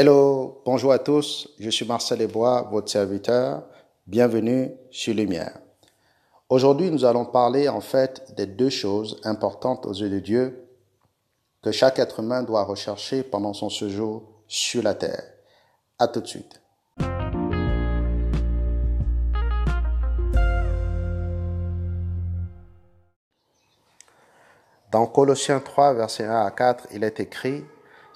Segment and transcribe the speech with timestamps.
[0.00, 3.64] Hello, bonjour à tous, je suis Marcel Ebois, votre serviteur.
[4.06, 5.58] Bienvenue sur Lumière.
[6.48, 10.68] Aujourd'hui, nous allons parler en fait des deux choses importantes aux yeux de Dieu
[11.64, 15.24] que chaque être humain doit rechercher pendant son séjour sur la terre.
[15.98, 16.60] À tout de suite.
[24.92, 27.64] Dans Colossiens 3, versets 1 à 4, il est écrit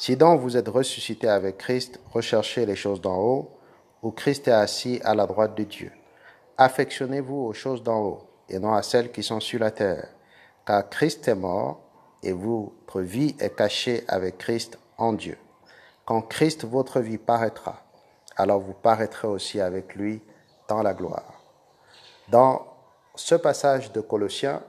[0.02, 3.50] Si donc vous êtes ressuscité avec Christ, recherchez les choses d'en haut,
[4.02, 5.92] où Christ est assis à la droite de Dieu.
[6.58, 10.08] Affectionnez-vous aux choses d'en haut, et non à celles qui sont sur la terre,
[10.66, 11.82] car Christ est mort,
[12.20, 15.38] et votre vie est cachée avec Christ en Dieu.
[16.04, 17.84] Quand Christ, votre vie, paraîtra,
[18.36, 20.20] alors vous paraîtrez aussi avec lui
[20.66, 21.44] dans la gloire.
[22.28, 22.66] Dans
[23.14, 24.64] ce passage de Colossiens,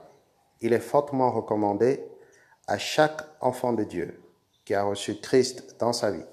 [0.60, 2.04] il est fortement recommandé
[2.68, 4.23] à chaque enfant de Dieu
[4.64, 6.24] qui a reçu Christ dans sa vie,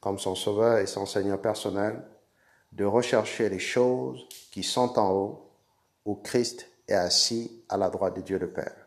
[0.00, 2.02] comme son sauveur et son Seigneur personnel,
[2.72, 5.50] de rechercher les choses qui sont en haut,
[6.04, 8.86] où Christ est assis à la droite de Dieu le Père.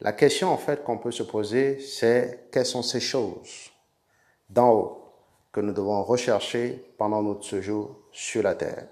[0.00, 3.70] La question en fait qu'on peut se poser, c'est quelles sont ces choses
[4.50, 5.04] d'en haut
[5.52, 8.88] que nous devons rechercher pendant notre séjour sur la terre?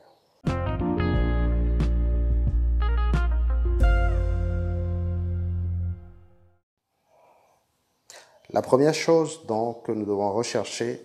[8.52, 11.00] La première chose donc que nous devons rechercher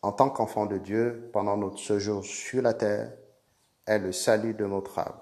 [0.00, 3.12] en tant qu'enfants de Dieu pendant notre séjour sur la terre
[3.86, 5.18] est le salut de notre âme.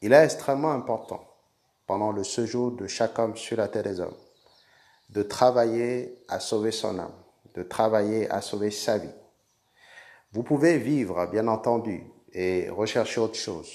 [0.00, 1.22] Il est extrêmement important
[1.86, 4.16] pendant le séjour de chaque homme sur la terre des hommes
[5.10, 7.14] de travailler à sauver son âme,
[7.54, 9.14] de travailler à sauver sa vie.
[10.32, 13.70] Vous pouvez vivre, bien entendu, et rechercher autre chose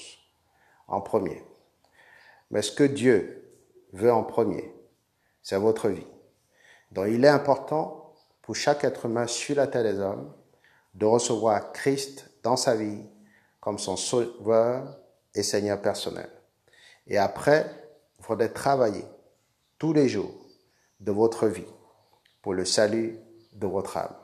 [0.86, 1.42] en premier.
[2.50, 3.50] Mais ce que Dieu
[3.92, 4.72] veut en premier,
[5.42, 6.06] c'est votre vie.
[6.94, 10.32] Donc il est important pour chaque être humain sur la terre des hommes
[10.94, 13.02] de recevoir Christ dans sa vie
[13.60, 14.96] comme son sauveur
[15.34, 16.30] et Seigneur personnel.
[17.08, 17.66] Et après,
[18.18, 19.04] il faudrait travailler
[19.78, 20.34] tous les jours
[21.00, 21.66] de votre vie
[22.40, 23.18] pour le salut
[23.52, 24.14] de votre âme.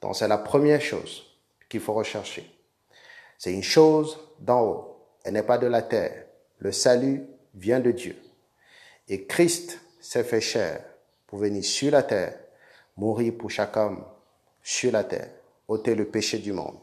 [0.00, 1.24] Donc c'est la première chose
[1.68, 2.48] qu'il faut rechercher.
[3.38, 6.26] C'est une chose d'en haut, elle n'est pas de la terre.
[6.58, 8.16] Le salut vient de Dieu.
[9.08, 10.84] Et Christ s'est fait chair
[11.28, 12.34] pour venir sur la terre,
[12.96, 14.02] mourir pour chaque homme
[14.62, 15.30] sur la terre,
[15.68, 16.80] ôter le péché du monde.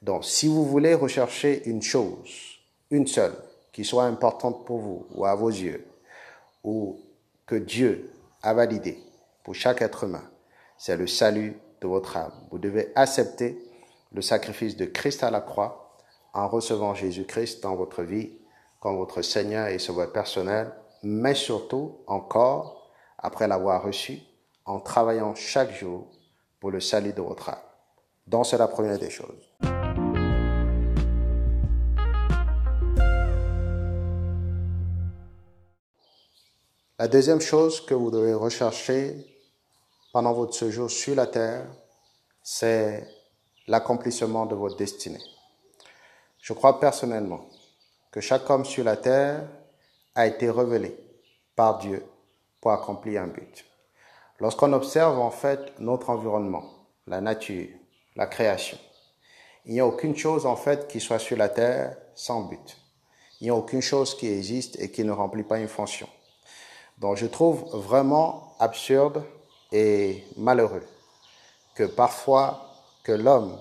[0.00, 2.58] Donc, si vous voulez rechercher une chose,
[2.90, 3.36] une seule,
[3.72, 5.84] qui soit importante pour vous ou à vos yeux,
[6.62, 7.00] ou
[7.46, 8.10] que Dieu
[8.42, 8.98] a validé
[9.42, 10.22] pour chaque être humain,
[10.78, 12.32] c'est le salut de votre âme.
[12.50, 13.58] Vous devez accepter
[14.12, 15.96] le sacrifice de Christ à la croix
[16.32, 18.30] en recevant Jésus-Christ dans votre vie
[18.78, 22.83] comme votre Seigneur et Sauveur personnel, mais surtout encore
[23.24, 24.20] après l'avoir reçu,
[24.66, 26.06] en travaillant chaque jour
[26.60, 27.58] pour le salut de votre âme.
[28.26, 29.50] Donc c'est la première des choses.
[36.98, 39.26] La deuxième chose que vous devez rechercher
[40.12, 41.66] pendant votre séjour sur la terre,
[42.42, 43.08] c'est
[43.66, 45.22] l'accomplissement de votre destinée.
[46.42, 47.48] Je crois personnellement
[48.12, 49.48] que chaque homme sur la terre
[50.14, 50.94] a été révélé
[51.56, 52.04] par Dieu
[52.64, 53.66] pour accomplir un but.
[54.40, 56.64] Lorsqu'on observe en fait notre environnement,
[57.06, 57.68] la nature,
[58.16, 58.78] la création,
[59.66, 62.78] il n'y a aucune chose en fait qui soit sur la terre sans but.
[63.38, 66.08] Il n'y a aucune chose qui existe et qui ne remplit pas une fonction.
[66.96, 69.22] Donc je trouve vraiment absurde
[69.70, 70.86] et malheureux
[71.74, 72.66] que parfois
[73.02, 73.58] que l'homme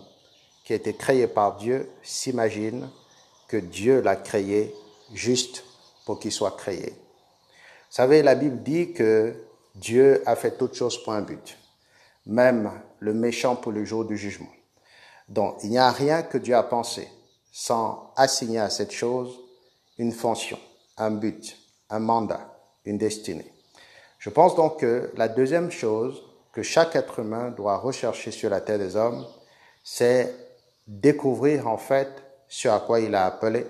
[0.63, 2.89] qui a été créé par Dieu s'imagine
[3.49, 4.73] que Dieu l'a créé
[5.13, 5.65] juste
[6.05, 7.02] pour qu'il soit créé
[7.95, 9.35] savez, la Bible dit que
[9.75, 11.57] Dieu a fait toutes choses pour un but,
[12.25, 14.49] même le méchant pour le jour du jugement.
[15.29, 17.07] Donc, il n'y a rien que Dieu a pensé
[17.51, 19.39] sans assigner à cette chose
[19.99, 20.57] une fonction,
[20.97, 21.55] un but,
[21.91, 23.53] un mandat, une destinée.
[24.17, 28.61] Je pense donc que la deuxième chose que chaque être humain doit rechercher sur la
[28.61, 29.23] terre des hommes,
[29.83, 30.33] c'est
[30.87, 32.09] découvrir en fait
[32.47, 33.67] ce à quoi il a appelé,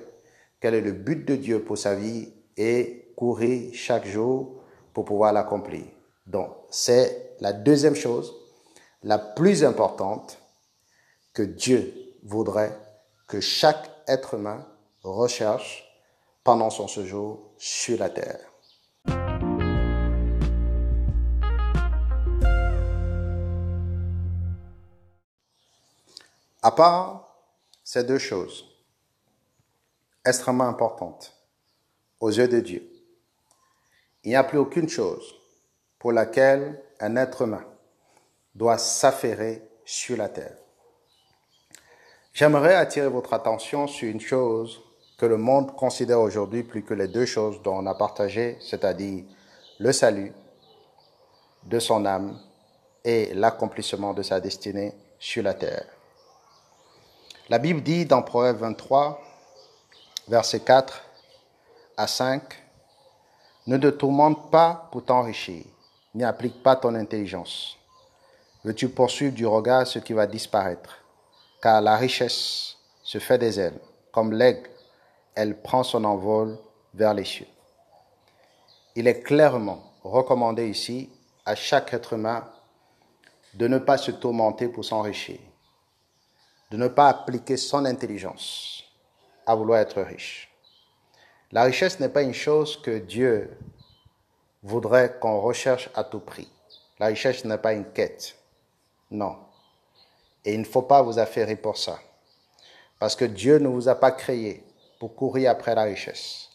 [0.62, 4.62] quel est le but de Dieu pour sa vie et courir chaque jour
[4.94, 5.83] pour pouvoir l'accomplir.
[6.25, 8.33] Donc, c'est la deuxième chose,
[9.04, 10.39] la plus importante
[11.33, 11.94] que Dieu
[12.24, 12.77] voudrait
[13.27, 14.65] que chaque être humain
[15.01, 15.83] recherche
[16.44, 18.39] pendant son séjour sur la terre.
[26.62, 27.36] À part
[27.83, 28.66] ces deux choses
[30.25, 31.33] extrêmement importantes
[32.21, 32.93] aux yeux de Dieu,
[34.23, 35.35] il n'y a plus aucune chose
[35.99, 37.65] pour laquelle un être humain
[38.55, 40.57] doit s'affairer sur la terre.
[42.33, 44.81] J'aimerais attirer votre attention sur une chose
[45.17, 49.23] que le monde considère aujourd'hui plus que les deux choses dont on a partagé, c'est-à-dire
[49.79, 50.33] le salut
[51.65, 52.39] de son âme
[53.03, 55.85] et l'accomplissement de sa destinée sur la terre.
[57.49, 59.21] La Bible dit dans Proverbe 23,
[60.27, 61.03] verset 4
[61.97, 62.62] à 5,
[63.65, 65.63] Ne te tourmente pas pour t'enrichir,
[66.15, 67.77] n'y applique pas ton intelligence.
[68.65, 70.98] Veux-tu poursuivre du regard ce qui va disparaître?
[71.62, 73.80] Car la richesse se fait des ailes,
[74.12, 74.69] comme l'aigle,
[75.33, 76.57] elle prend son envol
[76.94, 77.48] vers les cieux.
[78.95, 81.09] Il est clairement recommandé ici
[81.45, 82.45] à chaque être humain
[83.54, 85.39] de ne pas se tourmenter pour s'enrichir,
[86.69, 88.83] de ne pas appliquer son intelligence
[89.45, 90.52] à vouloir être riche.
[91.53, 93.55] La richesse n'est pas une chose que Dieu
[94.63, 96.50] voudrait qu'on recherche à tout prix.
[97.00, 98.35] La richesse n'est pas une quête.
[99.11, 99.35] Non.
[100.44, 102.00] Et il ne faut pas vous affairer pour ça.
[102.97, 104.63] Parce que Dieu ne vous a pas créé
[105.00, 106.50] pour courir après la richesse.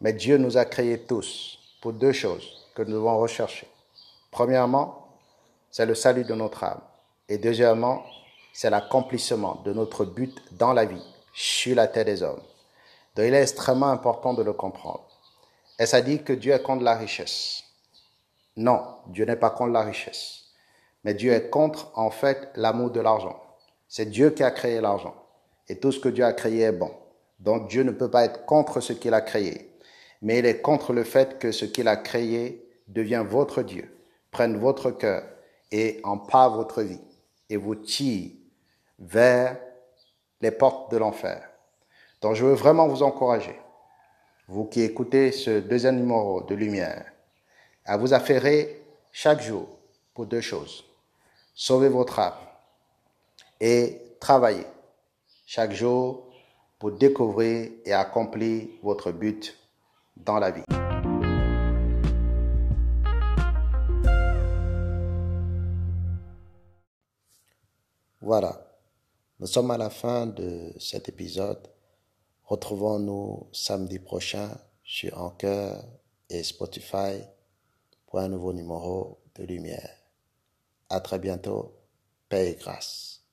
[0.00, 3.68] Mais Dieu nous a créés tous pour deux choses que nous devons rechercher.
[4.32, 5.10] Premièrement,
[5.70, 6.80] c'est le salut de notre âme.
[7.28, 8.02] Et deuxièmement,
[8.52, 12.42] c'est l'accomplissement de notre but dans la vie, sur la terre des hommes.
[13.14, 15.06] Donc il est extrêmement important de le comprendre.
[15.78, 17.64] Et ça dit que Dieu est contre la richesse?
[18.56, 20.44] Non, Dieu n'est pas contre la richesse.
[21.02, 23.40] Mais Dieu est contre, en fait, l'amour de l'argent.
[23.88, 25.14] C'est Dieu qui a créé l'argent.
[25.68, 26.92] Et tout ce que Dieu a créé est bon.
[27.40, 29.76] Donc Dieu ne peut pas être contre ce qu'il a créé.
[30.22, 33.90] Mais il est contre le fait que ce qu'il a créé devient votre Dieu
[34.34, 35.22] prennent votre cœur
[35.70, 37.00] et empare votre vie
[37.48, 38.32] et vous tire
[38.98, 39.56] vers
[40.40, 41.48] les portes de l'enfer.
[42.24, 43.54] Donc je veux vraiment vous encourager,
[44.48, 47.12] vous qui écoutez ce deuxième numéro de Lumière,
[47.84, 48.82] à vous affairer
[49.12, 49.68] chaque jour
[50.14, 50.86] pour deux choses.
[51.54, 52.32] Sauver votre âme
[53.60, 54.64] et travailler
[55.44, 56.32] chaque jour
[56.78, 59.54] pour découvrir et accomplir votre but
[60.16, 60.62] dans la vie.
[68.22, 68.66] Voilà,
[69.38, 71.73] nous sommes à la fin de cet épisode.
[72.46, 74.50] Retrouvons-nous samedi prochain
[74.84, 75.82] sur Anchor
[76.28, 77.22] et Spotify
[78.06, 79.96] pour un nouveau numéro de Lumière.
[80.90, 81.74] À très bientôt.
[82.28, 83.23] Paix et grâce.